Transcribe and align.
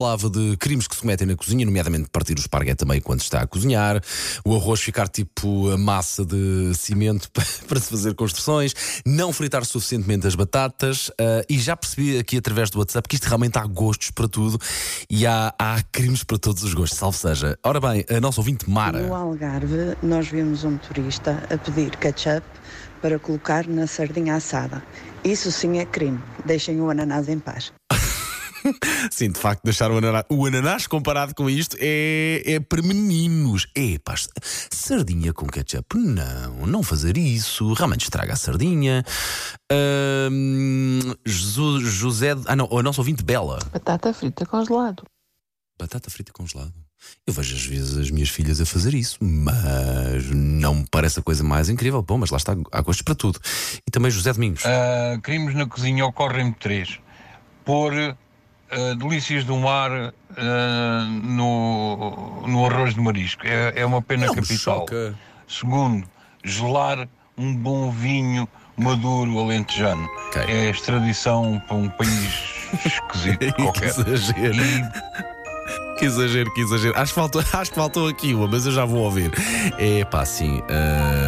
Falava 0.00 0.30
de 0.30 0.56
crimes 0.58 0.86
que 0.86 0.94
se 0.94 1.00
cometem 1.00 1.26
na 1.26 1.34
cozinha, 1.34 1.66
nomeadamente 1.66 2.08
partir 2.08 2.36
o 2.36 2.38
esparguete 2.38 2.76
também 2.76 3.00
quando 3.00 3.20
está 3.20 3.40
a 3.40 3.46
cozinhar, 3.48 4.00
o 4.44 4.54
arroz 4.54 4.80
ficar 4.80 5.08
tipo 5.08 5.68
a 5.70 5.76
massa 5.76 6.24
de 6.24 6.72
cimento 6.76 7.28
para 7.66 7.80
se 7.80 7.90
fazer 7.90 8.14
construções, 8.14 8.72
não 9.04 9.32
fritar 9.32 9.64
suficientemente 9.64 10.24
as 10.24 10.36
batatas 10.36 11.08
uh, 11.08 11.42
e 11.50 11.58
já 11.58 11.76
percebi 11.76 12.16
aqui 12.16 12.36
através 12.36 12.70
do 12.70 12.78
WhatsApp 12.78 13.08
que 13.08 13.16
isto 13.16 13.24
realmente 13.24 13.58
há 13.58 13.66
gostos 13.66 14.12
para 14.12 14.28
tudo 14.28 14.56
e 15.10 15.26
há, 15.26 15.52
há 15.58 15.82
crimes 15.90 16.22
para 16.22 16.38
todos 16.38 16.62
os 16.62 16.72
gostos, 16.74 16.96
salve 16.96 17.18
seja. 17.18 17.58
Ora 17.64 17.80
bem, 17.80 18.04
a 18.08 18.20
nossa 18.20 18.40
ouvinte 18.40 18.70
Mara. 18.70 19.00
No 19.00 19.12
Algarve, 19.12 19.96
nós 20.00 20.28
vimos 20.28 20.62
um 20.62 20.76
turista 20.78 21.42
a 21.52 21.58
pedir 21.58 21.96
ketchup 21.96 22.46
para 23.02 23.18
colocar 23.18 23.66
na 23.66 23.88
sardinha 23.88 24.36
assada. 24.36 24.80
Isso 25.24 25.50
sim 25.50 25.80
é 25.80 25.84
crime. 25.84 26.20
Deixem 26.44 26.80
o 26.80 26.88
ananás 26.88 27.28
em 27.28 27.40
paz. 27.40 27.72
Sim, 29.10 29.30
de 29.30 29.38
facto, 29.38 29.62
deixar 29.64 29.90
o 29.90 29.98
ananás. 29.98 30.24
O 30.28 30.46
ananás 30.46 30.86
comparado 30.86 31.34
com 31.34 31.48
isto 31.48 31.76
é, 31.80 32.42
é 32.44 32.60
para 32.60 32.82
meninos. 32.82 33.66
É, 33.74 33.98
pá, 33.98 34.14
sardinha 34.70 35.32
com 35.32 35.46
ketchup. 35.46 35.96
Não, 35.96 36.66
não 36.66 36.82
fazer 36.82 37.16
isso. 37.16 37.72
Realmente 37.72 38.04
estraga 38.04 38.32
a 38.32 38.36
sardinha. 38.36 39.04
José. 41.26 42.34
Ah, 42.46 42.56
não, 42.56 42.68
a 42.76 42.82
nossa 42.82 43.00
ouvinte 43.00 43.22
Bela. 43.22 43.58
Batata 43.72 44.12
frita 44.12 44.46
congelado. 44.46 45.04
Batata 45.78 46.10
frita 46.10 46.32
congelado. 46.32 46.74
Eu 47.26 47.32
vejo 47.32 47.54
às 47.54 47.64
vezes 47.64 47.96
as 47.96 48.10
minhas 48.10 48.28
filhas 48.28 48.60
a 48.60 48.66
fazer 48.66 48.92
isso, 48.92 49.18
mas 49.20 50.30
não 50.30 50.76
me 50.76 50.86
parece 50.90 51.20
a 51.20 51.22
coisa 51.22 51.44
mais 51.44 51.68
incrível. 51.68 52.02
Bom, 52.02 52.18
mas 52.18 52.30
lá 52.30 52.36
está, 52.36 52.56
há 52.72 52.80
gostos 52.80 53.02
para 53.02 53.14
tudo. 53.14 53.38
E 53.86 53.90
também 53.90 54.10
José 54.10 54.32
Domingos. 54.32 54.64
Ah, 54.66 55.18
crimes 55.22 55.54
na 55.54 55.66
cozinha 55.66 56.04
ocorrem 56.04 56.52
três. 56.52 56.98
Pôr 57.64 58.16
ah, 58.70 58.94
delícias 58.94 59.44
do 59.44 59.56
mar 59.56 60.12
ah, 60.36 61.06
no, 61.22 62.46
no 62.46 62.66
arroz 62.66 62.94
de 62.94 63.00
marisco. 63.00 63.46
É, 63.46 63.72
é 63.76 63.86
uma 63.86 64.02
pena 64.02 64.26
Não 64.26 64.34
me 64.34 64.40
capital. 64.40 64.86
Segundo, 65.46 66.06
gelar 66.44 67.08
um 67.36 67.54
bom 67.54 67.90
vinho 67.90 68.48
maduro 68.76 69.38
alentejano. 69.38 70.08
Ok. 70.28 70.42
É 70.42 70.70
extradição 70.70 71.60
para 71.66 71.76
um 71.76 71.88
país 71.88 72.68
esquisito 72.84 73.38
que 73.38 73.52
qualquer. 73.52 73.88
exagero. 73.88 74.56
Que 75.98 76.04
exagero, 76.04 76.54
que 76.54 76.60
exagero. 76.60 76.96
Acho 76.96 77.12
que 77.12 77.20
faltou, 77.20 77.42
acho 77.52 77.70
que 77.70 77.76
faltou 77.76 78.08
aqui 78.08 78.32
uma, 78.32 78.46
mas 78.46 78.66
eu 78.66 78.72
já 78.72 78.84
vou 78.84 79.00
ouvir. 79.00 79.32
É 79.78 80.04
pá, 80.04 80.24
sim. 80.24 80.62
ah, 80.70 81.16